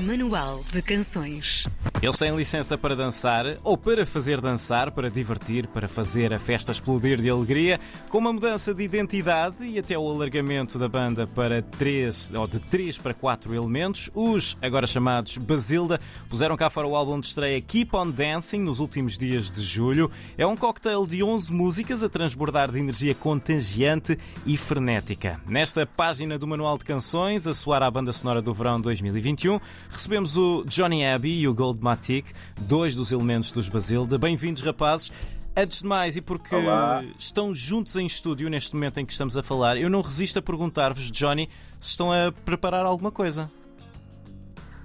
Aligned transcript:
Manual 0.00 0.60
de 0.72 0.80
Canções. 0.80 1.66
Eles 2.02 2.16
têm 2.16 2.34
licença 2.34 2.78
para 2.78 2.96
dançar 2.96 3.44
ou 3.62 3.76
para 3.76 4.06
fazer 4.06 4.40
dançar, 4.40 4.90
para 4.90 5.10
divertir, 5.10 5.66
para 5.66 5.86
fazer 5.86 6.32
a 6.32 6.38
festa 6.38 6.72
explodir 6.72 7.20
de 7.20 7.28
alegria, 7.28 7.78
com 8.08 8.16
uma 8.16 8.32
mudança 8.32 8.72
de 8.72 8.82
identidade 8.82 9.62
e 9.62 9.78
até 9.78 9.98
o 9.98 10.08
alargamento 10.08 10.78
da 10.78 10.88
banda 10.88 11.26
para 11.26 11.60
três, 11.60 12.32
ou 12.34 12.46
de 12.46 12.58
três 12.58 12.96
para 12.96 13.12
quatro 13.12 13.54
elementos. 13.54 14.10
Os 14.14 14.56
agora 14.62 14.86
chamados 14.86 15.36
Basilda 15.36 16.00
puseram 16.30 16.56
cá 16.56 16.70
fora 16.70 16.86
o 16.86 16.96
álbum 16.96 17.20
de 17.20 17.26
estreia 17.26 17.60
Keep 17.60 17.94
on 17.94 18.10
Dancing 18.10 18.60
nos 18.60 18.80
últimos 18.80 19.18
dias 19.18 19.50
de 19.50 19.60
julho. 19.60 20.10
É 20.38 20.46
um 20.46 20.56
cocktail 20.56 21.06
de 21.06 21.22
11 21.22 21.52
músicas 21.52 22.02
a 22.02 22.08
transbordar 22.08 22.72
de 22.72 22.78
energia 22.78 23.14
contagiante 23.14 24.18
e 24.46 24.56
frenética. 24.56 25.38
Nesta 25.46 25.84
página 25.84 26.38
do 26.38 26.46
Manual 26.46 26.78
de 26.78 26.86
Canções, 26.86 27.46
a 27.46 27.52
soar 27.52 27.82
à 27.82 27.90
banda 27.90 28.10
sonora 28.10 28.40
do 28.40 28.54
verão 28.54 28.80
2021, 28.80 29.60
recebemos 29.90 30.36
o 30.36 30.64
Johnny 30.66 31.04
Abbey 31.04 31.40
e 31.40 31.48
o 31.48 31.54
Goldmatic, 31.54 32.26
dois 32.60 32.94
dos 32.94 33.12
elementos 33.12 33.52
dos 33.52 33.68
Basilda. 33.68 34.18
Bem-vindos, 34.18 34.62
rapazes. 34.62 35.10
Antes 35.56 35.82
de 35.82 35.88
mais, 35.88 36.16
e 36.16 36.20
porque 36.20 36.54
Olá. 36.54 37.04
estão 37.18 37.52
juntos 37.52 37.96
em 37.96 38.06
estúdio 38.06 38.48
neste 38.48 38.72
momento 38.74 38.98
em 39.00 39.04
que 39.04 39.12
estamos 39.12 39.36
a 39.36 39.42
falar, 39.42 39.76
eu 39.76 39.90
não 39.90 40.00
resisto 40.00 40.38
a 40.38 40.42
perguntar-vos, 40.42 41.10
Johnny, 41.10 41.48
se 41.80 41.90
estão 41.90 42.10
a 42.12 42.30
preparar 42.44 42.86
alguma 42.86 43.10
coisa. 43.10 43.50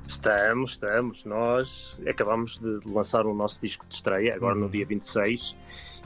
Estamos, 0.08 0.72
estamos. 0.72 1.24
Nós 1.24 1.96
acabamos 2.08 2.60
de 2.60 2.80
lançar 2.90 3.26
o 3.28 3.34
nosso 3.34 3.62
disco 3.62 3.86
de 3.88 3.96
estreia, 3.96 4.36
agora 4.36 4.56
Uhum. 4.56 4.62
no 4.62 4.70
dia 4.70 4.86
26, 4.86 5.56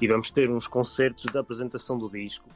e 0.02 0.08
vamos 0.08 0.30
ter 0.30 0.50
uns 0.50 0.68
concertos 0.68 1.24
de 1.32 1.38
apresentação 1.38 1.98
do 1.98 2.10
disco 2.10 2.48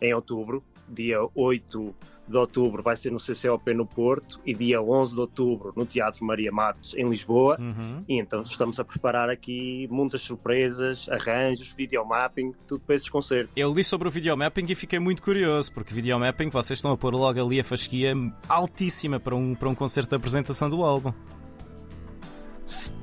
em 0.00 0.14
outubro. 0.14 0.62
Dia 0.88 1.18
8 1.34 1.94
de 2.28 2.36
outubro 2.36 2.82
vai 2.82 2.96
ser 2.96 3.10
no 3.10 3.18
CCOP 3.18 3.72
no 3.74 3.86
Porto 3.86 4.40
e 4.44 4.54
dia 4.54 4.80
11 4.80 5.14
de 5.14 5.20
outubro 5.20 5.72
no 5.74 5.86
Teatro 5.86 6.24
Maria 6.24 6.52
Matos, 6.52 6.94
em 6.94 7.08
Lisboa. 7.08 7.56
Uhum. 7.58 8.04
E 8.08 8.18
então 8.18 8.42
estamos 8.42 8.78
a 8.78 8.84
preparar 8.84 9.30
aqui 9.30 9.88
muitas 9.90 10.20
surpresas, 10.22 11.08
arranjos, 11.08 11.72
videomapping, 11.76 12.52
tudo 12.66 12.82
para 12.84 12.94
esses 12.94 13.08
concertos. 13.08 13.50
Eu 13.56 13.72
li 13.72 13.82
sobre 13.82 14.08
o 14.08 14.10
videomapping 14.10 14.66
e 14.68 14.74
fiquei 14.74 14.98
muito 14.98 15.22
curioso, 15.22 15.72
porque 15.72 15.94
videomapping 15.94 16.50
vocês 16.50 16.78
estão 16.78 16.92
a 16.92 16.96
pôr 16.96 17.14
logo 17.14 17.40
ali 17.40 17.60
a 17.60 17.64
fasquia 17.64 18.14
altíssima 18.48 19.18
para 19.18 19.34
um, 19.34 19.54
para 19.54 19.68
um 19.68 19.74
concerto 19.74 20.10
de 20.10 20.16
apresentação 20.16 20.68
do 20.68 20.82
álbum. 20.82 21.12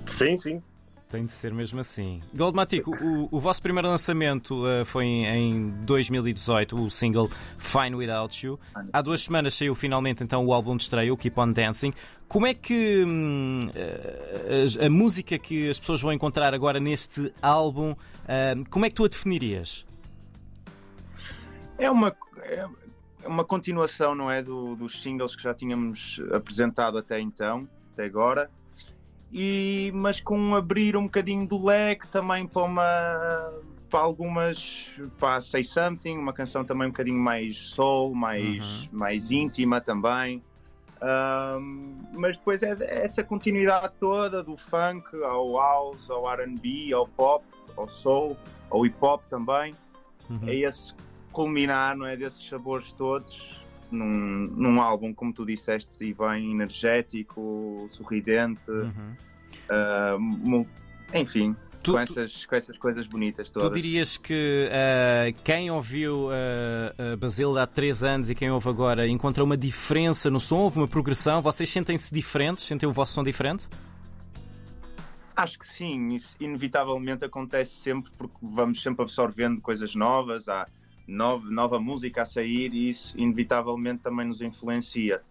Sim, 0.05 0.37
sim. 0.37 0.61
Tem 1.09 1.25
de 1.25 1.31
ser 1.31 1.53
mesmo 1.53 1.79
assim. 1.79 2.19
Goldmatic, 2.33 2.87
o, 2.87 3.29
o 3.31 3.39
vosso 3.39 3.61
primeiro 3.61 3.87
lançamento 3.87 4.67
eh, 4.67 4.83
foi 4.83 5.05
em, 5.05 5.25
em 5.25 5.69
2018, 5.85 6.75
o 6.75 6.89
single 6.89 7.29
Fine 7.59 7.95
Without 7.95 8.45
You. 8.45 8.59
Há 8.91 9.01
duas 9.03 9.21
semanas 9.21 9.53
saiu 9.53 9.75
finalmente 9.75 10.23
então 10.23 10.43
o 10.43 10.51
álbum 10.51 10.75
de 10.75 10.83
estreia, 10.83 11.13
o 11.13 11.17
Keep 11.17 11.39
On 11.39 11.51
Dancing. 11.51 11.93
Como 12.27 12.47
é 12.47 12.55
que 12.55 13.03
hum, 13.05 13.59
eh, 13.75 14.65
a, 14.81 14.85
a 14.87 14.89
música 14.89 15.37
que 15.37 15.69
as 15.69 15.79
pessoas 15.79 16.01
vão 16.01 16.11
encontrar 16.11 16.55
agora 16.55 16.79
neste 16.79 17.31
álbum, 17.39 17.95
eh, 18.27 18.55
como 18.71 18.85
é 18.85 18.89
que 18.89 18.95
tu 18.95 19.05
a 19.05 19.07
definirias? 19.07 19.85
É 21.77 21.89
uma, 21.91 22.15
é 22.41 22.65
uma 23.25 23.45
continuação, 23.45 24.15
não 24.15 24.31
é? 24.31 24.41
Do, 24.41 24.75
dos 24.75 25.01
singles 25.03 25.35
que 25.35 25.43
já 25.43 25.53
tínhamos 25.53 26.19
apresentado 26.33 26.97
até 26.97 27.19
então, 27.19 27.67
até 27.93 28.05
agora. 28.05 28.49
E, 29.37 29.91
mas 29.93 30.21
com 30.21 30.39
um 30.39 30.55
abrir 30.55 30.95
um 30.95 31.03
bocadinho 31.03 31.45
do 31.45 31.61
leque 31.61 32.07
também 32.07 32.47
para 32.47 32.63
uma 32.63 33.51
para 33.89 33.99
algumas 33.99 34.87
para 35.19 35.41
Say 35.41 35.63
Something, 35.63 36.17
uma 36.17 36.31
canção 36.31 36.63
também 36.63 36.87
um 36.87 36.91
bocadinho 36.91 37.19
mais 37.19 37.57
soul, 37.57 38.15
mais, 38.15 38.59
Uhum. 38.83 38.87
mais 38.93 39.31
íntima 39.31 39.81
também. 39.81 40.41
Ahm, 41.01 41.97
mas 42.13 42.37
depois 42.37 42.63
é 42.63 42.75
essa 43.03 43.23
continuidade 43.25 43.93
toda 43.99 44.41
do 44.41 44.55
funk 44.55 45.05
ao 45.23 45.53
house, 45.57 46.09
ao 46.09 46.29
R&B, 46.31 46.93
ao 46.93 47.05
pop, 47.05 47.45
ao 47.75 47.89
soul, 47.89 48.37
ao 48.69 48.85
hip 48.85 48.95
hop 49.01 49.21
também 49.29 49.75
Uhum. 50.29 50.47
é 50.47 50.55
esse 50.55 50.93
culminar 51.33 51.95
não 51.97 52.05
é, 52.05 52.15
desses 52.15 52.47
sabores 52.47 52.91
todos 52.93 53.64
num, 53.91 54.47
num 54.55 54.81
álbum, 54.81 55.13
como 55.13 55.33
tu 55.33 55.45
disseste, 55.45 55.91
e 56.01 56.13
bem 56.13 56.51
energético, 56.51 57.87
sorridente, 57.91 58.69
Uhum. 58.69 60.19
mu- 60.19 60.67
enfim, 61.13 61.55
Tu- 61.83 61.91
com, 61.93 61.97
tu- 62.05 62.19
essas, 62.19 62.45
com 62.45 62.55
essas 62.55 62.77
coisas 62.79 63.05
bonitas 63.07 63.47
Tu 63.49 63.59
todas. 63.59 63.79
dirias 63.79 64.17
que 64.17 64.67
eh, 64.71 65.33
quem 65.43 65.69
ouviu 65.69 66.29
uh, 66.29 67.13
a 67.13 67.15
Basilda 67.15 67.61
há 67.61 67.67
3 67.67 68.03
anos 68.03 68.29
e 68.31 68.35
quem 68.35 68.49
ouve 68.49 68.67
agora 68.69 69.07
encontra 69.07 69.43
uma 69.43 69.55
diferença 69.55 70.29
no 70.31 70.39
som? 70.39 70.57
Houve 70.57 70.79
uma 70.79 70.87
progressão? 70.87 71.41
Vocês 71.43 71.69
sentem-se 71.69 72.11
diferentes? 72.13 72.63
Sentem 72.63 72.89
o 72.89 72.91
vosso 72.91 73.13
som 73.13 73.23
diferente? 73.23 73.67
Acho 75.35 75.59
que 75.59 75.65
sim, 75.67 76.15
isso 76.15 76.35
inevitavelmente 76.39 77.25
acontece 77.25 77.75
sempre 77.75 78.09
porque 78.17 78.35
vamos 78.41 78.81
sempre 78.81 79.03
absorvendo 79.03 79.59
coisas 79.61 79.93
novas, 79.93 80.47
há 80.47 80.65
nova, 81.07 81.45
nova 81.49 81.79
música 81.79 82.21
a 82.23 82.25
sair 82.25 82.73
e 82.73 82.89
isso 82.89 83.13
inevitavelmente 83.17 84.01
também 84.01 84.27
nos 84.27 84.41
influencia. 84.41 85.21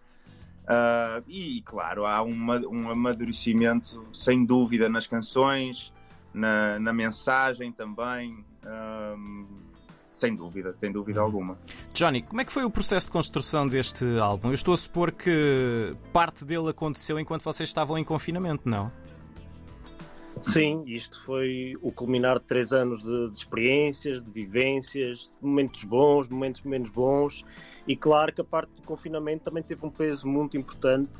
Ah, 0.67 1.21
e 1.27 1.61
claro, 1.63 2.05
há 2.05 2.21
uma, 2.23 2.57
um 2.67 2.89
amadurecimento 2.89 4.03
sem 4.13 4.43
dúvida 4.45 4.89
nas 4.89 5.05
canções, 5.05 5.93
na, 6.33 6.79
na 6.79 6.91
mensagem 6.91 7.71
também, 7.71 8.43
ahm, 8.65 9.45
sem 10.11 10.35
dúvida, 10.35 10.73
sem 10.77 10.91
dúvida 10.91 11.19
Uhum. 11.19 11.25
alguma. 11.25 11.57
Johnny, 11.93 12.21
como 12.23 12.41
é 12.41 12.45
que 12.45 12.51
foi 12.51 12.63
o 12.63 12.69
processo 12.69 13.05
de 13.07 13.11
construção 13.11 13.67
deste 13.67 14.03
álbum? 14.17 14.49
Eu 14.49 14.53
estou 14.53 14.73
a 14.73 14.77
supor 14.77 15.11
que 15.11 15.95
parte 16.11 16.43
dele 16.43 16.69
aconteceu 16.69 17.19
enquanto 17.19 17.43
vocês 17.43 17.69
estavam 17.69 17.97
em 17.97 18.03
confinamento, 18.03 18.67
não? 18.67 18.91
Sim, 20.41 20.83
isto 20.85 21.19
foi 21.25 21.73
o 21.81 21.91
culminar 21.91 22.39
de 22.39 22.45
três 22.45 22.71
anos 22.71 23.01
de, 23.01 23.31
de 23.31 23.37
experiências, 23.37 24.23
de 24.23 24.29
vivências, 24.31 25.31
de 25.41 25.47
momentos 25.47 25.83
bons, 25.83 26.27
de 26.27 26.33
momentos 26.33 26.61
menos 26.63 26.89
bons, 26.89 27.43
e 27.87 27.95
claro 27.97 28.31
que 28.33 28.41
a 28.41 28.43
parte 28.43 28.71
do 28.75 28.83
confinamento 28.83 29.43
também 29.43 29.63
teve 29.63 29.83
um 29.85 29.89
peso 29.89 30.27
muito 30.27 30.55
importante 30.55 31.11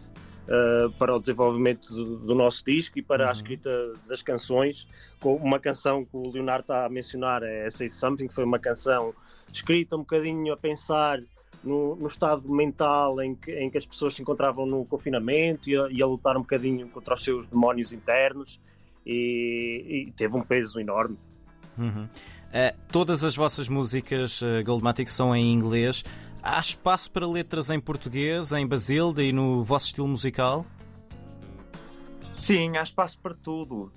uh, 0.48 0.92
para 0.94 1.16
o 1.16 1.20
desenvolvimento 1.20 1.88
do, 1.94 2.20
do 2.20 2.36
nosso 2.36 2.64
disco 2.66 3.00
e 3.00 3.02
para 3.02 3.26
a 3.26 3.28
Uhum. 3.28 3.32
escrita 3.32 3.70
das 4.08 4.22
canções. 4.22 4.88
Com 5.20 5.36
uma 5.38 5.60
canção 5.60 6.06
que 6.06 6.16
o 6.16 6.30
Leonardo 6.30 6.62
está 6.62 6.86
a 6.86 6.90
mencionar 6.90 7.42
é 7.44 7.70
Say 7.72 7.90
Something, 7.90 8.28
que 8.28 8.34
foi 8.36 8.44
uma 8.44 8.60
canção 8.60 9.16
escrita 9.52 9.96
um 9.96 10.00
bocadinho 10.00 10.54
a 10.54 10.58
pensar 10.58 11.20
no, 11.64 11.96
no 11.96 12.08
estado 12.08 12.48
mental 12.48 13.20
em 13.22 13.36
que, 13.36 13.52
em 13.52 13.72
que 13.72 13.78
as 13.78 13.86
pessoas 13.88 14.14
se 14.14 14.22
encontravam 14.22 14.68
no 14.68 14.86
confinamento 14.86 15.68
e 15.68 15.76
a, 15.76 15.88
e 15.90 16.02
a 16.02 16.06
lutar 16.06 16.38
um 16.38 16.42
bocadinho 16.42 16.88
contra 16.90 17.16
os 17.16 17.24
seus 17.24 17.48
demónios 17.48 17.92
internos 17.92 18.60
e, 19.06 20.06
e 20.08 20.12
teve 20.14 20.36
um 20.36 20.42
peso 20.42 20.80
enorme. 20.80 21.18
Uhum. 21.78 22.08
Eh, 22.52 22.74
todas 22.90 23.24
as 23.26 23.36
vossas 23.36 23.68
músicas 23.68 24.42
uh, 24.42 24.64
Goldmatic 24.64 25.10
são 25.10 25.36
em 25.36 25.52
inglês. 25.54 26.04
Há 26.42 26.60
espaço 26.60 27.12
para 27.12 27.28
letras 27.28 27.70
em 27.70 27.80
português, 27.80 28.52
em 28.52 28.66
Basilda 28.66 29.22
e 29.24 29.32
no 29.34 29.64
vosso 29.64 29.88
estilo 29.88 30.08
musical? 30.08 30.66
Sim, 32.32 32.78
há 32.78 32.84
espaço 32.84 33.18
para 33.20 33.34
tudo. 33.34 33.92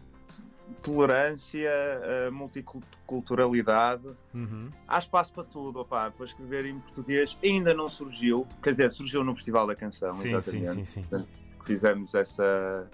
Tolerância, 0.82 1.70
ah, 1.70 2.30
multiculturalidade, 2.30 4.08
Uhum. 4.34 4.70
há 4.86 4.98
espaço 4.98 5.32
para 5.32 5.44
tudo, 5.44 5.80
opá, 5.80 6.10
para 6.10 6.24
escrever 6.26 6.66
em 6.66 6.78
português 6.78 7.36
ainda 7.42 7.74
não 7.74 7.88
surgiu, 7.88 8.47
quer 8.62 8.70
dizer, 8.70 8.91
surgiu 8.91 9.24
no 9.24 9.34
Festival 9.34 9.66
da 9.66 9.74
Canção, 9.74 10.10
Sim, 10.12 10.22
sim, 10.41 10.60
exatamente, 10.60 10.86
sim, 10.88 11.02
sim. 11.02 11.26
que 11.58 11.66
fizemos 11.66 12.14
essa, 12.14 12.42
eh, 12.44 12.86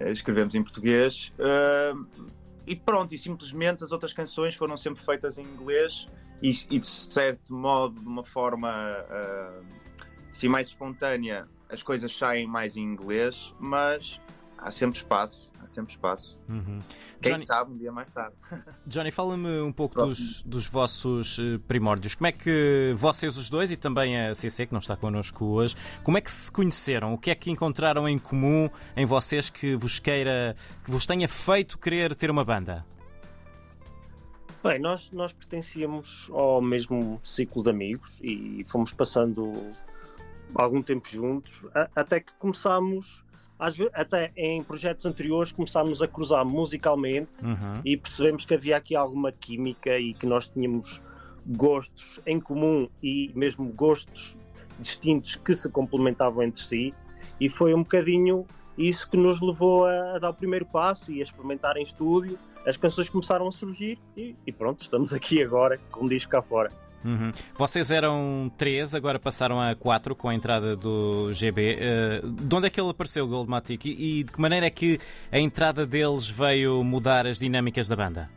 escrevemos 0.00 0.54
em 0.54 0.62
português, 0.62 1.32
ah, 1.38 1.94
e 2.66 2.76
pronto, 2.76 3.14
e 3.14 3.18
simplesmente 3.18 3.82
as 3.82 3.92
outras 3.92 4.12
canções 4.12 4.54
foram 4.54 4.76
sempre 4.76 5.02
feitas 5.02 5.38
em 5.38 5.42
inglês, 5.42 6.06
e, 6.42 6.50
e 6.70 6.78
de 6.78 6.86
certo 6.86 7.52
modo, 7.52 7.98
de 8.00 8.06
uma 8.06 8.24
forma 8.24 8.70
ah, 8.70 9.60
assim 10.30 10.48
mais 10.48 10.68
espontânea, 10.68 11.48
as 11.68 11.82
coisas 11.82 12.16
saem 12.16 12.46
mais 12.46 12.76
em 12.76 12.82
inglês, 12.82 13.54
mas 13.58 14.20
há 14.58 14.70
sempre 14.70 14.98
espaço, 14.98 15.52
há 15.62 15.68
sempre 15.68 15.92
espaço. 15.94 16.40
Uhum. 16.48 16.78
Quem 17.22 17.32
Johnny- 17.32 17.46
sabe 17.46 17.72
um 17.72 17.76
dia 17.78 17.90
mais 17.92 18.10
tarde. 18.12 18.34
Johnny, 18.86 19.10
fala-me 19.10 19.60
um 19.60 19.72
pouco 19.72 19.94
dos, 20.04 20.42
dos 20.42 20.66
vossos 20.66 21.38
eh, 21.38 21.58
primórdios. 21.66 22.14
Como 22.14 22.26
é 22.26 22.32
que 22.32 22.92
vocês 22.96 23.36
os 23.36 23.48
dois 23.50 23.70
e 23.72 23.76
também 23.76 24.18
a 24.20 24.34
CC, 24.34 24.66
que 24.66 24.72
não 24.72 24.78
está 24.80 24.96
connosco 24.96 25.44
hoje, 25.44 25.74
como 26.02 26.18
é 26.18 26.20
que 26.20 26.30
se 26.30 26.50
conheceram? 26.52 27.14
O 27.14 27.18
que 27.18 27.30
é 27.30 27.34
que 27.34 27.50
encontraram 27.50 28.08
em 28.08 28.18
comum 28.18 28.68
em 28.96 29.06
vocês 29.06 29.48
que 29.50 29.74
vos 29.76 29.98
queira, 29.98 30.54
que 30.84 30.90
vos 30.90 31.06
tenha 31.06 31.28
feito 31.28 31.78
querer 31.78 32.14
ter 32.14 32.30
uma 32.30 32.44
banda? 32.44 32.84
Bem, 34.62 34.78
nós, 34.80 35.08
nós 35.12 35.32
pertencíamos 35.32 36.26
ao 36.30 36.60
mesmo 36.60 37.20
ciclo 37.24 37.62
de 37.62 37.70
amigos 37.70 38.18
e 38.20 38.66
fomos 38.68 38.92
passando 38.92 39.70
algum 40.54 40.82
tempo 40.82 41.08
juntos, 41.08 41.52
a- 41.74 41.88
até 41.94 42.18
que 42.20 42.32
começámos, 42.40 43.22
às 43.58 43.76
até 43.92 44.30
em 44.36 44.62
projetos 44.62 45.04
anteriores, 45.04 45.50
começámos 45.52 46.00
a 46.00 46.06
cruzar 46.06 46.44
musicalmente 46.44 47.44
Uhum. 47.44 47.80
e 47.84 47.96
percebemos 47.96 48.44
que 48.44 48.54
havia 48.54 48.76
aqui 48.76 48.94
alguma 48.94 49.32
química 49.32 49.98
e 49.98 50.14
que 50.14 50.26
nós 50.26 50.48
tínhamos 50.48 51.02
gostos 51.46 52.20
em 52.26 52.38
comum 52.38 52.88
e 53.02 53.32
mesmo 53.34 53.66
gostos 53.72 54.36
distintos 54.78 55.36
que 55.36 55.54
se 55.54 55.68
complementavam 55.68 56.42
entre 56.42 56.62
si 56.62 56.94
e 57.40 57.48
foi 57.48 57.74
um 57.74 57.78
bocadinho 57.82 58.46
isso 58.76 59.08
que 59.10 59.16
nos 59.16 59.40
levou 59.40 59.86
a, 59.86 60.14
a, 60.14 60.18
dar 60.18 60.30
o 60.30 60.34
primeiro 60.34 60.64
passo 60.64 61.10
e 61.12 61.20
a 61.20 61.22
experimentar 61.24 61.76
em 61.76 61.82
estúdio. 61.82 62.38
As 62.64 62.76
canções 62.76 63.08
começaram 63.08 63.48
a 63.48 63.52
surgir 63.52 63.98
e, 64.16 64.36
e 64.46 64.52
pronto, 64.52 64.82
estamos 64.82 65.12
aqui 65.12 65.42
agora 65.42 65.80
com 65.90 66.04
um 66.04 66.08
disco 66.08 66.30
cá 66.30 66.40
fora. 66.40 66.70
Uhum. 67.04 67.30
Vocês 67.54 67.90
eram 67.90 68.50
três, 68.56 68.94
agora 68.94 69.18
passaram 69.18 69.60
a 69.60 69.74
quatro 69.74 70.14
com 70.14 70.28
a 70.28 70.34
entrada 70.34 70.76
do 70.76 71.32
GB. 71.32 71.60
Uh, 71.60 71.76
eh, 71.78 72.20
de 72.24 72.54
onde 72.54 72.66
é 72.66 72.70
que 72.70 72.80
ele 72.80 72.90
apareceu, 72.90 73.24
o 73.24 73.28
Goldmatic? 73.28 73.84
E, 73.84 74.20
e 74.20 74.24
de 74.24 74.32
que 74.32 74.40
maneira 74.40 74.66
é 74.66 74.70
que 74.70 74.98
a 75.30 75.38
entrada 75.38 75.86
deles 75.86 76.28
veio 76.28 76.82
mudar 76.82 77.26
as 77.26 77.38
dinâmicas 77.38 77.86
da 77.86 77.94
banda? 77.94 78.28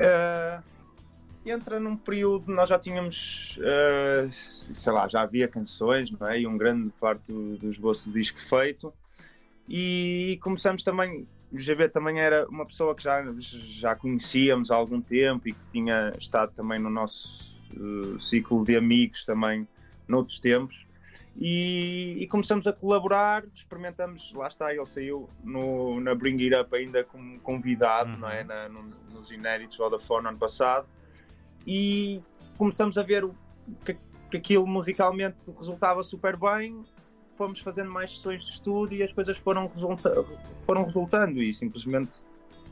Uh, 0.00 0.62
entra 1.44 1.78
num 1.78 1.96
período, 1.96 2.52
nós 2.52 2.68
já 2.68 2.78
tínhamos, 2.78 3.56
uh, 3.58 4.30
sei 4.74 4.92
lá, 4.92 5.06
já 5.08 5.22
havia 5.22 5.46
canções, 5.46 6.10
não 6.10 6.26
é? 6.26 6.40
E 6.40 6.46
um 6.46 6.56
grande 6.56 6.90
parte 7.00 7.32
do, 7.32 7.56
do 7.56 7.70
esboço 7.70 8.08
do 8.08 8.18
disco 8.18 8.40
feito. 8.40 8.92
E 9.68 10.38
começamos 10.42 10.82
também, 10.82 11.28
o 11.52 11.58
GB 11.58 11.88
também 11.88 12.20
era 12.20 12.46
uma 12.48 12.64
pessoa 12.64 12.94
que 12.94 13.02
já, 13.02 13.24
já 13.38 13.94
conhecíamos 13.96 14.70
há 14.70 14.76
algum 14.76 15.00
tempo 15.00 15.48
e 15.48 15.52
que 15.52 15.60
tinha 15.72 16.12
estado 16.18 16.52
também 16.54 16.78
no 16.78 16.88
nosso 16.90 17.52
uh, 17.76 18.20
ciclo 18.20 18.64
de 18.64 18.76
amigos 18.76 19.24
também 19.24 19.66
noutros 20.06 20.38
tempos. 20.38 20.86
E, 21.36 22.16
e, 22.18 22.26
começamos 22.26 22.66
a 22.66 22.72
colaborar, 22.72 23.44
experimentamos, 23.54 24.32
lá 24.34 24.48
está, 24.48 24.74
ele 24.74 24.84
saiu 24.86 25.28
no, 25.44 26.00
na 26.00 26.14
Bring 26.14 26.42
It 26.42 26.54
Up 26.54 26.74
ainda 26.76 27.04
como 27.04 27.38
convidado, 27.40 28.10
uhum. 28.10 28.18
não 28.18 28.28
é? 28.28 28.44
Na, 28.44 28.68
no, 28.68 28.82
nos 29.12 29.30
inéditos 29.30 29.76
Vodafone 29.76 30.28
ano 30.28 30.38
passado 30.38 30.86
e 31.66 32.20
começamos 32.58 32.98
a 32.98 33.02
ver 33.02 33.28
que, 33.84 33.96
que 34.30 34.36
aquilo 34.36 34.66
musicalmente 34.66 35.36
resultava 35.58 36.02
super 36.02 36.36
bem, 36.36 36.84
fomos 37.40 37.60
fazendo 37.60 37.90
mais 37.90 38.14
sessões 38.14 38.44
de 38.44 38.50
estúdio 38.50 38.98
e 38.98 39.02
as 39.02 39.10
coisas 39.14 39.38
foram, 39.38 39.66
resulta 39.74 40.12
foram 40.66 40.84
resultando 40.84 41.42
e 41.42 41.54
simplesmente 41.54 42.20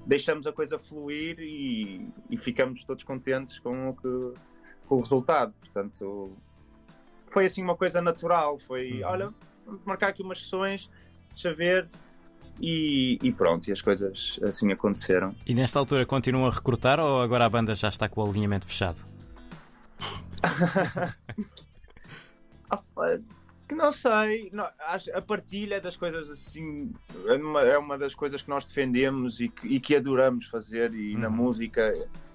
deixamos 0.05 0.47
a 0.47 0.53
coisa 0.53 0.79
fluir 0.79 1.41
e, 1.41 2.07
e 2.29 2.37
ficamos 2.37 2.85
todos 2.85 3.03
contentes 3.03 3.59
com 3.61 3.89
o, 3.89 3.95
que, 3.95 4.35
com 4.87 4.97
o 4.97 5.01
resultado. 5.01 5.55
Portanto, 5.59 6.33
foi 7.31 7.47
assim 7.47 7.63
uma 7.63 7.77
coisa 7.77 8.03
natural. 8.03 8.59
Foi, 8.59 9.01
uhum. 9.01 9.09
olha, 9.09 9.31
vamos 9.65 9.83
marcar 9.87 10.09
aqui 10.09 10.23
umas 10.23 10.43
sessões, 10.43 10.91
deixa 11.31 11.55
ver. 11.55 11.89
E, 12.61 13.19
e, 13.23 13.33
pronto, 13.33 13.67
e 13.69 13.73
as 13.73 13.81
coisas 13.81 14.39
assim 14.43 14.71
aconteceram. 14.71 15.35
E 15.47 15.55
nesta 15.55 15.79
altura 15.79 16.05
continuam 16.05 16.47
a 16.47 16.51
recrutar 16.51 17.01
ou 17.01 17.23
agora 17.23 17.47
a 17.47 17.49
banda 17.49 17.75
já 17.75 17.89
está 17.89 18.07
com 18.07 18.21
o 18.21 18.29
alinhamento 18.29 18.67
fechado? 18.67 19.01
Ah, 23.71 23.75
não 23.75 23.93
sei, 23.93 24.51
não, 24.53 24.69
a 25.15 25.23
partilha 25.23 25.81
das 25.81 25.97
coisas 25.97 26.31
assim 26.31 26.93
é 27.27 27.35
uma, 27.35 27.63
é 27.63 27.79
uma, 27.79 27.99
das 27.99 28.15
coisas 28.15 28.43
que 28.43 28.49
nós 28.49 28.65
defendemos 28.65 29.41
e 29.41 29.49
que, 29.49 29.67
e 29.69 29.81
que 29.81 29.95
adoramos 29.95 30.47
fazer 30.47 30.93
e 30.95 31.15
uhum. 31.15 31.21
na 31.21 31.31
música 31.31 31.95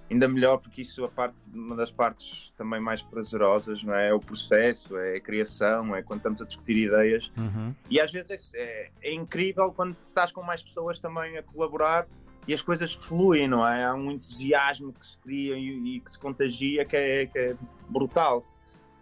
ainda 0.09 0.27
melhor 0.27 0.57
porque 0.57 0.81
isso 0.81 1.03
é 1.03 1.07
parte, 1.07 1.35
uma 1.53 1.75
das 1.75 1.91
partes 1.91 2.53
também 2.57 2.79
mais 2.79 3.01
prazerosas, 3.01 3.83
não 3.83 3.93
é? 3.93 4.09
é? 4.09 4.13
o 4.13 4.19
processo, 4.19 4.97
é 4.97 5.17
a 5.17 5.21
criação, 5.21 5.95
é 5.95 6.03
quando 6.03 6.19
estamos 6.19 6.41
a 6.41 6.45
discutir 6.45 6.77
ideias 6.77 7.31
uhum. 7.37 7.73
e 7.89 7.99
às 7.99 8.11
vezes 8.11 8.53
é, 8.53 8.59
é, 8.61 8.91
é, 9.01 9.13
incrível 9.13 9.73
quando 9.73 9.95
estás 10.07 10.31
com 10.31 10.43
mais 10.43 10.61
pessoas 10.61 10.99
também 10.99 11.37
a 11.37 11.43
colaborar 11.43 12.07
e 12.47 12.53
as 12.53 12.61
coisas 12.61 12.93
fluem, 12.93 13.47
não 13.47 13.65
é? 13.65 13.85
Há 13.85 13.93
um 13.93 14.11
entusiasmo 14.11 14.91
que 14.91 15.05
se 15.05 15.17
cria 15.19 15.55
e, 15.55 15.95
e 15.95 15.99
que 16.01 16.11
se 16.11 16.19
contagia 16.19 16.83
que 16.83 16.95
é, 16.95 17.25
que 17.25 17.39
é 17.39 17.55
brutal. 17.89 18.45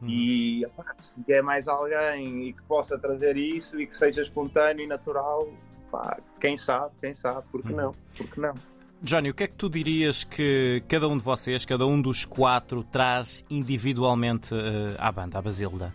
Uhum. 0.02 0.10
E 0.10 0.66
se 0.98 1.22
quer 1.24 1.44
mais 1.44 1.68
alguém 1.68 2.48
e 2.48 2.54
que 2.54 2.62
possa 2.64 2.98
trazer 2.98 3.38
isso 3.38 3.80
e 3.80 3.86
que 3.86 3.96
seja 3.96 4.22
espontâneo 4.22 4.84
e 4.84 4.88
natural, 4.88 5.48
pá, 5.92 6.18
quem 6.40 6.58
sabe, 6.58 6.92
quem 7.00 7.14
sabe, 7.14 7.46
porque 7.52 7.72
uhum. 7.72 7.78
não? 7.78 7.96
Porque 8.18 8.42
não? 8.42 8.54
Johnny, 9.04 9.32
o 9.32 9.34
que 9.34 9.44
é 9.44 9.48
que 9.48 9.56
tu 9.56 9.68
dirias 9.68 10.24
que 10.24 10.84
cada 10.88 11.08
um 11.08 11.18
de 11.18 11.24
vocês, 11.24 11.66
cada 11.66 11.88
um 11.88 12.00
dos 12.00 12.24
quatro, 12.24 12.84
traz 12.84 13.44
individualmente 13.50 14.54
uh, 14.54 14.96
à 15.00 15.12
banda, 15.12 15.40
à 15.40 15.42
Basilda? 15.42 15.94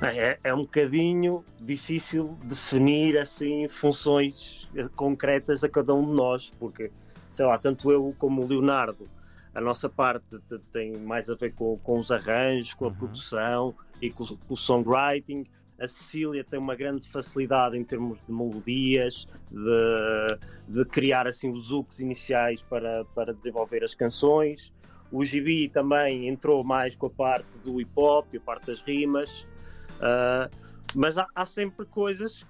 É, 0.00 0.38
é 0.44 0.54
um 0.54 0.58
bocadinho 0.58 1.44
difícil 1.60 2.38
definir 2.44 3.18
assim 3.18 3.66
funções 3.68 4.68
concretas 4.94 5.64
a 5.64 5.68
cada 5.68 5.92
um 5.92 6.06
de 6.06 6.12
nós, 6.12 6.52
porque, 6.58 6.92
sei 7.32 7.46
lá, 7.46 7.58
tanto 7.58 7.90
eu 7.90 8.14
como 8.16 8.42
o 8.42 8.46
Leonardo, 8.46 9.08
a 9.54 9.60
nossa 9.60 9.88
parte 9.88 10.38
tem 10.72 10.96
mais 10.98 11.28
a 11.28 11.34
ver 11.34 11.52
com, 11.54 11.78
com 11.78 11.98
os 11.98 12.10
arranjos, 12.10 12.74
com 12.74 12.84
a 12.84 12.88
uhum. 12.88 12.94
produção 12.94 13.74
e 14.00 14.10
com, 14.10 14.24
com 14.24 14.54
o 14.54 14.56
songwriting 14.56 15.46
a 15.78 15.86
Cecília 15.86 16.44
tem 16.44 16.58
uma 16.58 16.74
grande 16.74 17.08
facilidade 17.08 17.76
em 17.76 17.84
termos 17.84 18.18
de 18.26 18.32
melodias, 18.32 19.28
de, 19.50 20.38
de 20.68 20.84
criar 20.86 21.26
assim 21.28 21.50
os 21.52 21.70
hooks 21.70 22.00
iniciais 22.00 22.60
para, 22.62 23.04
para 23.14 23.32
desenvolver 23.32 23.84
as 23.84 23.94
canções. 23.94 24.72
O 25.12 25.24
Gibi 25.24 25.68
também 25.68 26.28
entrou 26.28 26.64
mais 26.64 26.94
com 26.96 27.06
a 27.06 27.10
parte 27.10 27.46
do 27.62 27.80
hip 27.80 27.90
hop, 27.94 28.26
a 28.34 28.40
parte 28.40 28.66
das 28.66 28.80
rimas, 28.80 29.46
uh, 30.00 30.50
mas 30.94 31.16
há, 31.16 31.26
há, 31.34 31.46
sempre 31.46 31.86
coisas 31.86 32.44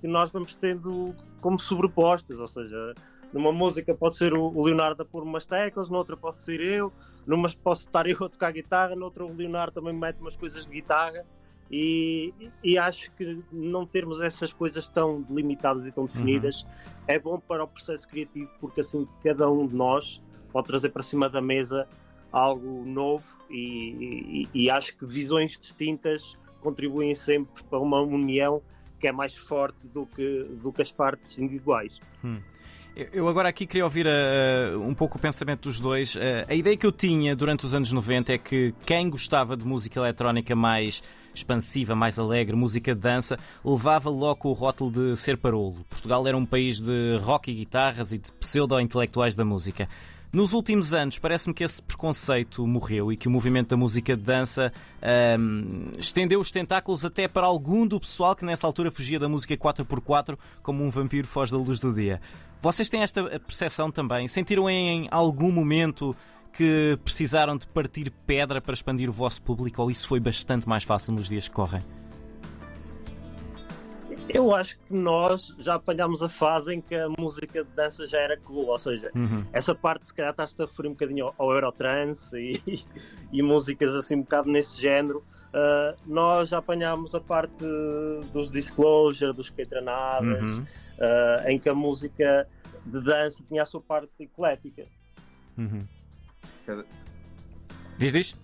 que 0.00 0.06
nós 0.06 0.30
vamos 0.30 0.54
tendo 0.54 1.14
como 1.40 1.58
sobrepostas, 1.58 2.38
ou 2.38 2.46
seja, 2.46 2.94
numa 3.32 3.52
música 3.52 3.94
pode 3.94 4.16
ser 4.16 4.32
o 4.34 4.62
Leonardo 4.62 5.02
a 5.02 5.04
pôr 5.04 5.22
umas 5.22 5.46
teclas, 5.46 5.88
noutra 5.88 6.16
pode 6.16 6.40
ser 6.40 6.60
eu, 6.60 6.92
numa 7.26 7.48
posso 7.62 7.82
estar 7.86 8.06
eu 8.06 8.16
a 8.24 8.28
tocar 8.28 8.52
guitarra, 8.52 8.94
noutra 8.94 9.24
o 9.24 9.34
Leonardo 9.34 9.72
também 9.72 9.94
mete 9.94 10.20
umas 10.20 10.36
coisas 10.36 10.64
de 10.64 10.70
guitarra. 10.70 11.24
E, 11.70 12.32
e, 12.62 12.76
acho 12.76 13.10
que 13.12 13.42
não 13.50 13.86
termos 13.86 14.20
essas 14.20 14.52
coisas 14.52 14.86
tão 14.86 15.22
delimitadas 15.22 15.86
e 15.86 15.92
tão 15.92 16.04
definidas 16.04 16.62
uhum. 16.62 16.68
é 17.08 17.18
bom 17.18 17.40
para 17.40 17.64
o 17.64 17.66
processo 17.66 18.06
criativo, 18.06 18.50
porque 18.60 18.82
assim 18.82 19.08
cada 19.22 19.50
um 19.50 19.66
de 19.66 19.74
nós 19.74 20.20
pode 20.52 20.66
trazer 20.66 20.90
para 20.90 21.02
cima 21.02 21.28
da 21.28 21.40
mesa 21.40 21.88
algo 22.30 22.84
novo 22.84 23.24
e, 23.50 24.46
e, 24.54 24.64
e 24.64 24.70
acho 24.70 24.96
que 24.96 25.06
visões 25.06 25.58
distintas 25.58 26.36
contribuem 26.60 27.14
sempre 27.14 27.64
para 27.64 27.78
uma 27.78 28.00
união 28.00 28.62
que 29.00 29.08
é 29.08 29.12
mais 29.12 29.36
forte 29.36 29.86
do 29.88 30.06
que, 30.06 30.44
do 30.62 30.72
que 30.72 30.82
as 30.82 30.92
partes 30.92 31.38
individuais. 31.38 31.98
Hum. 32.24 32.40
Eu 32.96 33.26
agora 33.28 33.48
aqui 33.48 33.66
queria 33.66 33.84
ouvir 33.84 34.06
uh, 34.06 34.80
um 34.80 34.94
pouco 34.94 35.18
o 35.18 35.20
pensamento 35.20 35.62
dos 35.62 35.80
dois. 35.80 36.14
Uh, 36.14 36.20
a 36.48 36.54
ideia 36.54 36.76
que 36.76 36.86
eu 36.86 36.92
tinha 36.92 37.34
durante 37.34 37.64
os 37.64 37.74
anos 37.74 37.90
90 37.90 38.32
é 38.32 38.38
que 38.38 38.72
quem 38.86 39.10
gostava 39.10 39.56
de 39.56 39.66
música 39.66 39.98
eletrónica 39.98 40.54
mais 40.54 41.02
expansiva, 41.34 41.96
mais 41.96 42.20
alegre, 42.20 42.54
música 42.54 42.94
de 42.94 43.00
dança, 43.00 43.36
levava 43.64 44.08
logo 44.08 44.48
o 44.48 44.52
rótulo 44.52 44.92
de 44.92 45.16
ser 45.16 45.36
parolo. 45.36 45.84
Portugal 45.90 46.24
era 46.24 46.36
um 46.36 46.46
país 46.46 46.80
de 46.80 47.16
rock 47.20 47.50
e 47.50 47.54
guitarras 47.54 48.12
e 48.12 48.18
de 48.18 48.30
pseudo-intelectuais 48.30 49.34
da 49.34 49.44
música. 49.44 49.88
Nos 50.34 50.52
últimos 50.52 50.92
anos, 50.92 51.16
parece-me 51.16 51.54
que 51.54 51.62
esse 51.62 51.80
preconceito 51.80 52.66
morreu 52.66 53.12
e 53.12 53.16
que 53.16 53.28
o 53.28 53.30
movimento 53.30 53.68
da 53.68 53.76
música 53.76 54.16
de 54.16 54.22
dança 54.24 54.72
um, 55.38 55.92
estendeu 55.96 56.40
os 56.40 56.50
tentáculos 56.50 57.04
até 57.04 57.28
para 57.28 57.46
algum 57.46 57.86
do 57.86 58.00
pessoal 58.00 58.34
que 58.34 58.44
nessa 58.44 58.66
altura 58.66 58.90
fugia 58.90 59.16
da 59.20 59.28
música 59.28 59.56
4x4 59.56 60.36
como 60.60 60.82
um 60.82 60.90
vampiro 60.90 61.24
foge 61.24 61.52
da 61.52 61.58
luz 61.58 61.78
do 61.78 61.94
dia. 61.94 62.20
Vocês 62.60 62.88
têm 62.88 63.02
esta 63.02 63.22
percepção 63.38 63.92
também? 63.92 64.26
Sentiram 64.26 64.68
em 64.68 65.06
algum 65.08 65.52
momento 65.52 66.16
que 66.52 66.98
precisaram 67.04 67.56
de 67.56 67.68
partir 67.68 68.10
pedra 68.26 68.60
para 68.60 68.74
expandir 68.74 69.08
o 69.08 69.12
vosso 69.12 69.40
público 69.40 69.82
ou 69.82 69.88
isso 69.88 70.08
foi 70.08 70.18
bastante 70.18 70.68
mais 70.68 70.82
fácil 70.82 71.12
nos 71.12 71.28
dias 71.28 71.46
que 71.46 71.54
correm? 71.54 71.80
Eu 74.28 74.54
acho 74.54 74.78
que 74.78 74.94
nós 74.94 75.54
já 75.58 75.74
apanhámos 75.74 76.22
a 76.22 76.28
fase 76.28 76.74
em 76.74 76.80
que 76.80 76.94
a 76.94 77.08
música 77.18 77.62
de 77.62 77.70
dança 77.70 78.06
já 78.06 78.18
era 78.18 78.36
cool, 78.38 78.66
ou 78.66 78.78
seja, 78.78 79.10
uhum. 79.14 79.44
essa 79.52 79.74
parte 79.74 80.06
se 80.06 80.14
calhar 80.14 80.30
está-se 80.30 80.60
a 80.60 80.64
referir 80.64 80.88
um 80.88 80.92
bocadinho 80.92 81.26
ao, 81.26 81.34
ao 81.38 81.52
Eurotrance 81.52 82.36
e, 82.36 82.84
e, 83.32 83.42
músicas 83.42 83.94
assim 83.94 84.16
um 84.16 84.22
bocado 84.22 84.50
nesse 84.50 84.80
género. 84.80 85.22
Uh, 85.52 85.96
nós 86.06 86.48
já 86.48 86.58
apanhámos 86.58 87.14
a 87.14 87.20
parte 87.20 87.64
dos 88.32 88.50
Disclosure, 88.50 89.32
dos 89.32 89.50
Queitranadas, 89.50 90.42
uhum. 90.42 90.62
uh, 90.62 91.48
em 91.48 91.58
que 91.58 91.68
a 91.68 91.74
música 91.74 92.48
de 92.84 93.00
dança 93.00 93.42
tinha 93.46 93.62
a 93.62 93.66
sua 93.66 93.80
parte 93.80 94.10
eclética. 94.18 94.84
Uhum. 95.56 95.86
Diz, 97.98 98.12
diz. 98.12 98.43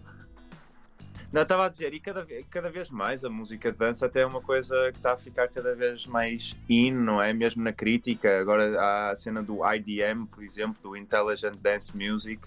Não, 1.33 1.43
estava 1.43 1.67
a 1.67 1.69
dizer, 1.69 1.95
e 1.95 2.01
cada, 2.01 2.27
cada 2.51 2.71
vez 2.71 2.91
mais 2.91 3.25
a 3.25 3.31
música 3.31 3.71
de 3.71 3.79
dança 3.79 4.07
até 4.07 4.23
é 4.23 4.27
uma 4.27 4.41
coisa 4.41 4.91
que 4.91 4.99
está 4.99 5.13
a 5.13 5.17
ficar 5.17 5.47
cada 5.49 5.77
vez 5.77 6.05
mais 6.05 6.57
in, 6.69 6.91
não 6.91 7.23
é? 7.23 7.33
Mesmo 7.33 7.63
na 7.63 7.73
crítica. 7.73 8.41
Agora 8.41 8.81
há 8.81 9.11
a 9.11 9.17
cena 9.17 9.41
do 9.41 9.61
IDM, 9.65 10.27
por 10.27 10.43
exemplo, 10.43 10.77
do 10.83 10.97
Intelligent 10.97 11.57
Dance 11.59 11.97
Music, 11.97 12.43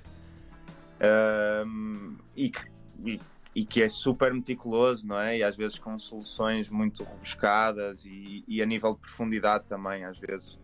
um, 1.66 2.18
e, 2.36 2.50
que, 2.50 2.62
e, 3.06 3.20
e, 3.56 3.66
que 3.66 3.82
é 3.82 3.88
super 3.88 4.34
meticuloso, 4.34 5.08
não 5.08 5.18
é? 5.18 5.38
E 5.38 5.44
às 5.44 5.56
vezes 5.56 5.80
com 5.80 5.98
soluções 5.98 6.68
muito 6.68 7.06
rebuscadas 7.06 8.04
e, 8.04 8.44
e 8.46 8.62
a 8.62 8.66
nível 8.66 8.96
de 8.96 9.00
profundidade 9.00 9.64
também, 9.70 10.04
às 10.04 10.18
vezes 10.18 10.60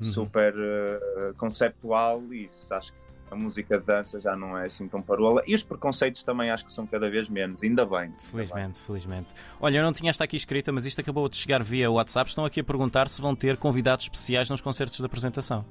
uhum. 0.00 0.12
super 0.12 0.54
uh, 0.54 1.34
conceptual. 1.36 2.22
Isso 2.32 2.72
acho 2.72 2.92
que 2.92 3.05
a 3.30 3.34
música 3.34 3.78
de 3.78 3.84
dança 3.84 4.20
já 4.20 4.36
não 4.36 4.56
é 4.56 4.66
assim 4.66 4.86
tão 4.86 5.02
parola. 5.02 5.42
E 5.46 5.54
os 5.54 5.62
preconceitos 5.62 6.22
também 6.22 6.50
acho 6.50 6.64
que 6.64 6.72
são 6.72 6.86
cada 6.86 7.10
vez 7.10 7.28
menos, 7.28 7.62
ainda 7.62 7.84
bem. 7.84 8.12
Felizmente, 8.18 8.78
felizmente. 8.78 9.28
Olha, 9.60 9.78
eu 9.78 9.82
não 9.82 9.92
tinha 9.92 10.10
esta 10.10 10.24
aqui 10.24 10.36
escrita, 10.36 10.72
mas 10.72 10.86
isto 10.86 11.00
acabou 11.00 11.28
de 11.28 11.36
chegar 11.36 11.62
via 11.62 11.90
WhatsApp. 11.90 12.28
Estão 12.28 12.44
aqui 12.44 12.60
a 12.60 12.64
perguntar 12.64 13.08
se 13.08 13.20
vão 13.20 13.34
ter 13.34 13.56
convidados 13.56 14.04
especiais 14.04 14.48
nos 14.48 14.60
concertos 14.60 14.98
de 14.98 15.04
apresentação. 15.04 15.64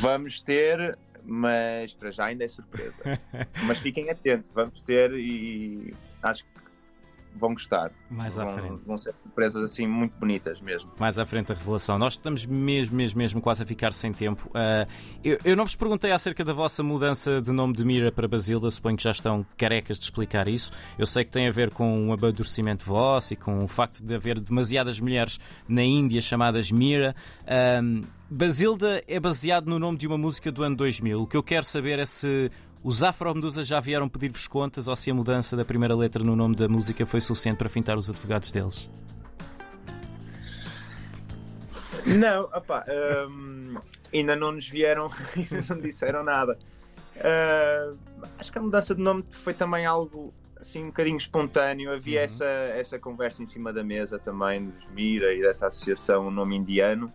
Vamos 0.00 0.40
ter, 0.40 0.98
mas 1.24 1.92
para 1.94 2.10
já 2.10 2.26
ainda 2.26 2.44
é 2.44 2.48
surpresa. 2.48 3.20
mas 3.66 3.78
fiquem 3.78 4.10
atentos, 4.10 4.50
vamos 4.54 4.80
ter 4.82 5.12
e 5.12 5.94
acho 6.22 6.44
que 6.44 6.63
vão 7.34 7.52
gostar. 7.52 7.90
Mais 8.10 8.38
à 8.38 8.44
vão, 8.44 8.54
frente. 8.54 8.80
Vão 8.86 8.98
ser 8.98 9.12
surpresas 9.22 9.62
assim 9.62 9.86
muito 9.86 10.18
bonitas 10.18 10.60
mesmo. 10.60 10.90
Mais 10.98 11.18
à 11.18 11.26
frente 11.26 11.52
a 11.52 11.54
revelação. 11.54 11.98
Nós 11.98 12.14
estamos 12.14 12.46
mesmo, 12.46 12.96
mesmo, 12.96 13.18
mesmo 13.18 13.40
quase 13.40 13.62
a 13.62 13.66
ficar 13.66 13.92
sem 13.92 14.12
tempo. 14.12 14.48
Uh, 14.48 14.88
eu, 15.22 15.38
eu, 15.44 15.56
não 15.56 15.64
vos 15.64 15.74
perguntei 15.74 16.12
acerca 16.12 16.44
da 16.44 16.52
vossa 16.52 16.82
mudança 16.82 17.40
de 17.40 17.50
nome 17.50 17.74
de 17.74 17.84
Mira 17.84 18.12
para 18.12 18.28
Basilda, 18.28 18.70
suponho 18.70 18.96
que 18.96 19.02
já 19.02 19.10
estão 19.10 19.44
carecas 19.56 19.98
de 19.98 20.04
explicar 20.04 20.48
isso. 20.48 20.70
Eu 20.98 21.06
sei 21.06 21.24
que 21.24 21.30
tem 21.30 21.48
a 21.48 21.50
ver 21.50 21.70
com 21.70 22.06
um 22.06 22.12
amadurecimento 22.12 22.84
vosso 22.84 23.34
e 23.34 23.36
com 23.36 23.64
o 23.64 23.68
facto 23.68 24.04
de 24.04 24.14
haver 24.14 24.40
demasiadas 24.40 25.00
mulheres 25.00 25.38
na 25.68 25.82
Índia 25.82 26.20
chamadas 26.20 26.70
Mira. 26.70 27.14
Uh, 27.42 28.04
Basilda 28.30 29.02
é 29.06 29.20
baseado 29.20 29.68
no 29.68 29.78
nome 29.78 29.98
de 29.98 30.06
uma 30.06 30.18
música 30.18 30.50
do 30.50 30.62
ano 30.62 30.74
2000. 30.76 31.22
O 31.22 31.26
que 31.26 31.36
eu 31.36 31.42
quero 31.42 31.64
saber 31.64 31.98
é 31.98 32.04
se 32.04 32.50
os 32.84 33.02
Afro-Medusa 33.02 33.64
já 33.64 33.80
vieram 33.80 34.06
pedir-vos 34.10 34.46
contas 34.46 34.86
ou 34.88 34.94
se 34.94 35.10
a 35.10 35.14
mudança 35.14 35.56
da 35.56 35.64
primeira 35.64 35.96
letra 35.96 36.22
no 36.22 36.36
nome 36.36 36.54
da 36.54 36.68
música 36.68 37.06
foi 37.06 37.18
suficiente 37.18 37.56
para 37.56 37.68
fintar 37.70 37.96
os 37.96 38.10
advogados 38.10 38.52
deles? 38.52 38.90
Não, 42.04 42.42
opa, 42.42 42.84
hum, 43.26 43.76
ainda 44.12 44.36
não 44.36 44.52
nos 44.52 44.68
vieram, 44.68 45.10
ainda 45.34 45.64
não 45.70 45.80
disseram 45.80 46.22
nada. 46.22 46.58
Uh, 47.16 47.96
acho 48.38 48.52
que 48.52 48.58
a 48.58 48.60
mudança 48.60 48.94
de 48.94 49.00
nome 49.00 49.24
foi 49.42 49.54
também 49.54 49.86
algo 49.86 50.34
assim 50.60 50.84
um 50.84 50.88
bocadinho 50.88 51.16
espontâneo. 51.16 51.90
Havia 51.90 52.18
uhum. 52.18 52.24
essa, 52.26 52.44
essa 52.44 52.98
conversa 52.98 53.42
em 53.42 53.46
cima 53.46 53.72
da 53.72 53.82
mesa 53.82 54.18
também 54.18 54.66
dos 54.66 54.86
Mira 54.90 55.32
e 55.32 55.40
dessa 55.40 55.68
associação, 55.68 56.26
o 56.26 56.30
nome 56.30 56.56
indiano. 56.56 57.10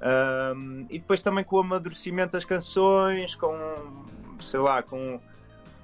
Um, 0.00 0.86
e 0.88 1.00
depois 1.00 1.20
também 1.20 1.42
com 1.42 1.56
o 1.56 1.58
amadurecimento 1.58 2.32
das 2.32 2.44
canções, 2.44 3.34
com 3.34 3.52
sei 4.42 4.60
lá, 4.60 4.82
com, 4.82 5.20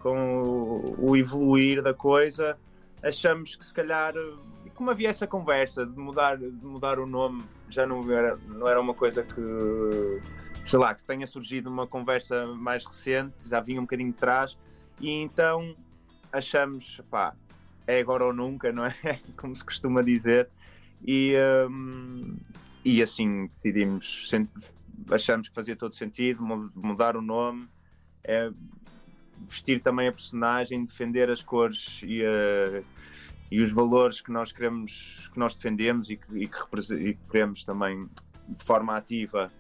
com 0.00 0.94
o 0.98 1.16
evoluir 1.16 1.82
da 1.82 1.94
coisa, 1.94 2.58
achamos 3.02 3.56
que 3.56 3.64
se 3.64 3.72
calhar, 3.72 4.14
como 4.74 4.90
havia 4.90 5.10
essa 5.10 5.26
conversa 5.26 5.86
de 5.86 5.98
mudar, 5.98 6.36
de 6.36 6.48
mudar 6.64 6.98
o 6.98 7.06
nome, 7.06 7.42
já 7.68 7.86
não 7.86 8.10
era, 8.10 8.36
não 8.48 8.68
era 8.68 8.80
uma 8.80 8.94
coisa 8.94 9.22
que, 9.22 10.22
sei 10.64 10.78
lá, 10.78 10.94
que 10.94 11.04
tenha 11.04 11.26
surgido 11.26 11.70
uma 11.70 11.86
conversa 11.86 12.46
mais 12.46 12.84
recente, 12.84 13.48
já 13.48 13.60
vinha 13.60 13.80
um 13.80 13.84
bocadinho 13.84 14.12
de 14.12 14.18
trás, 14.18 14.56
e 15.00 15.10
então 15.10 15.74
achamos, 16.32 17.00
pá, 17.10 17.34
é 17.86 18.00
agora 18.00 18.24
ou 18.24 18.32
nunca, 18.32 18.72
não 18.72 18.84
é? 18.84 18.94
Como 19.36 19.54
se 19.54 19.64
costuma 19.64 20.02
dizer. 20.02 20.48
E, 21.06 21.34
um, 21.70 22.36
e 22.84 23.02
assim 23.02 23.46
decidimos, 23.46 24.30
achamos 25.10 25.48
que 25.48 25.54
fazia 25.54 25.76
todo 25.76 25.94
sentido 25.94 26.42
mudar 26.74 27.16
o 27.16 27.22
nome 27.22 27.68
é 28.26 28.50
vestir 29.48 29.80
também 29.80 30.08
a 30.08 30.12
personagem, 30.12 30.84
defender 30.84 31.30
as 31.30 31.42
cores 31.42 32.00
e, 32.02 32.22
uh, 32.22 32.84
e 33.50 33.60
os 33.60 33.70
valores 33.72 34.20
que 34.20 34.30
nós 34.30 34.52
queremos, 34.52 35.30
que 35.32 35.38
nós 35.38 35.54
defendemos 35.54 36.10
e 36.10 36.16
que, 36.16 36.38
e 36.38 36.48
que, 36.48 36.94
e 36.94 37.14
que 37.14 37.30
queremos 37.30 37.64
também 37.64 38.08
de 38.48 38.64
forma 38.64 38.96
ativa 38.96 39.50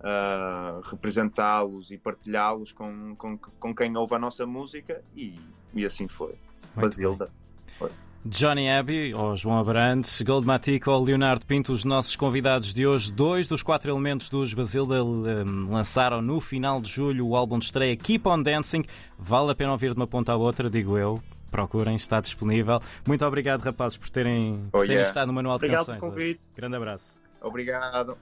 uh, 0.00 0.80
representá-los 0.88 1.90
e 1.90 1.98
partilhá-los 1.98 2.72
com, 2.72 3.14
com, 3.16 3.38
com 3.38 3.74
quem 3.74 3.96
ouve 3.96 4.14
a 4.14 4.18
nossa 4.18 4.46
música 4.46 5.02
e, 5.16 5.38
e 5.74 5.84
assim 5.84 6.08
foi. 6.08 6.34
Basilda. 6.74 7.30
Foi. 7.78 7.90
Johnny 8.26 8.70
Abbey, 8.70 9.12
ou 9.12 9.36
João 9.36 9.58
Abrantes, 9.58 10.22
Gold 10.22 10.46
Matico 10.46 10.90
ou 10.90 11.04
Leonardo 11.04 11.44
Pinto, 11.44 11.72
os 11.72 11.84
nossos 11.84 12.16
convidados 12.16 12.72
de 12.72 12.86
hoje. 12.86 13.12
Dois 13.12 13.46
dos 13.46 13.62
quatro 13.62 13.90
elementos 13.90 14.30
dos 14.30 14.54
Basilda 14.54 15.04
um, 15.04 15.70
lançaram 15.70 16.22
no 16.22 16.40
final 16.40 16.80
de 16.80 16.90
julho 16.90 17.26
o 17.26 17.36
álbum 17.36 17.58
de 17.58 17.66
estreia 17.66 17.94
Keep 17.94 18.26
on 18.26 18.42
Dancing. 18.42 18.84
Vale 19.18 19.50
a 19.50 19.54
pena 19.54 19.72
ouvir 19.72 19.90
de 19.90 19.96
uma 19.96 20.06
ponta 20.06 20.32
à 20.32 20.36
outra, 20.36 20.70
digo 20.70 20.96
eu. 20.96 21.22
Procurem, 21.50 21.96
está 21.96 22.18
disponível. 22.18 22.80
Muito 23.06 23.24
obrigado, 23.26 23.62
rapazes, 23.62 23.98
por 23.98 24.08
terem, 24.08 24.68
por 24.72 24.78
oh, 24.78 24.80
terem 24.80 24.96
yeah. 24.96 25.08
estado 25.08 25.26
no 25.26 25.34
Manual 25.34 25.58
de 25.58 25.66
obrigado 25.66 25.86
Canções. 25.86 26.36
Grande 26.56 26.76
abraço. 26.76 27.20
Obrigado. 27.42 28.16